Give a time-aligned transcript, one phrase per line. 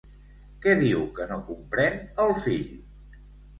[0.63, 2.75] Què diu que no comprèn, el fill?